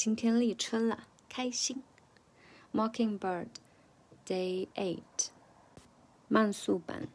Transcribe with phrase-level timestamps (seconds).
[0.00, 1.82] 今天立春了，开心。
[2.72, 3.48] Mockingbird
[4.26, 5.28] Day Eight
[6.28, 7.08] 慢速版。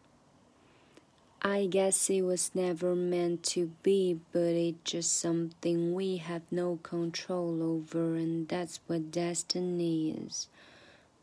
[1.44, 6.78] I guess it was never meant to be, but it's just something we have no
[6.84, 10.48] control over, and that's what destiny is.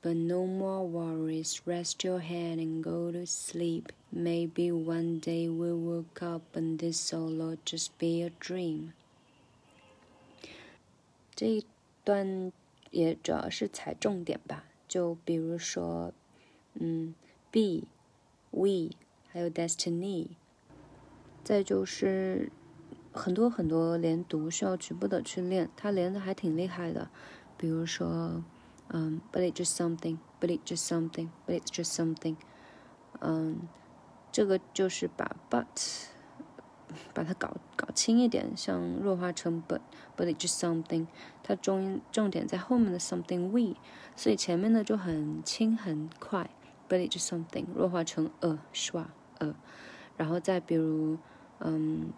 [0.03, 3.93] But no more worries, rest your head and go to sleep.
[4.11, 8.95] Maybe one day we wake up and this all will just be a dream.
[11.44, 11.66] 这一
[12.06, 12.54] 段
[12.90, 16.14] 也主要是踩重点吧，就比如说，
[16.76, 17.14] 嗯
[17.52, 17.84] ，be,
[18.52, 18.92] we
[19.28, 20.30] 还有 destiny，
[21.44, 22.50] 再就是
[23.12, 27.10] 很多很多连读需要局部的去练，它连的还挺厉害的。
[27.58, 28.42] 比如说，
[28.88, 32.38] 嗯，but it's just something，but it's just something，but it's just something，
[33.20, 33.68] 嗯，
[34.32, 36.06] 这个就是把 but
[37.14, 41.08] 把它搞搞轻一点，像弱化成 but，but it's just something，
[41.44, 43.76] 它重重点在后面的 something we，
[44.16, 46.50] 所以前面的就很轻很快
[46.90, 49.54] ，but it's just something 弱化成 a 是吧？a，，
[50.18, 51.18] 然后再比如，
[51.60, 52.12] 嗯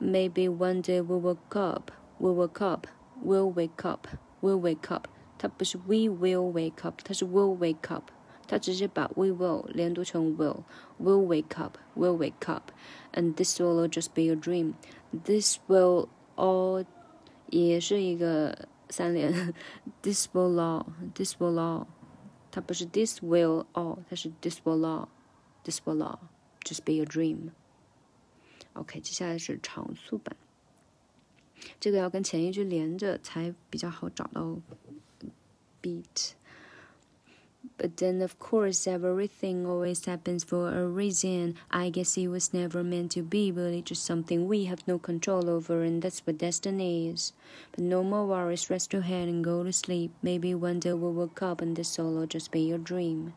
[0.00, 2.86] ，Maybe one day we wake up, we wake up,
[3.24, 4.08] we'll wake up,
[4.42, 5.08] we'll wake up。
[5.36, 8.10] 它不是 we will wake up，它是 will wake up。
[8.47, 12.71] 它直接把 we will 连读成 will，will wake up, will wake up,
[13.13, 14.73] and this will just be a dream.
[15.11, 16.85] This will all
[17.47, 19.53] 也是一个三连，
[20.01, 21.85] this will all, this will all。
[22.51, 30.35] 它不是 this will all，它是 this will all，this will all，just be a dream。OK，接下来是常速版，
[31.79, 34.57] 这个要跟前一句连着才比较好找到
[35.81, 36.31] beat。
[37.84, 41.56] But then, of course, everything always happens for a reason.
[41.70, 44.98] I guess it was never meant to be, but it's just something we have no
[44.98, 47.34] control over, and that's what destiny is.
[47.72, 50.12] But no more worries, rest your head and go to sleep.
[50.22, 53.34] Maybe one day we'll wake up and this all will just be your dream.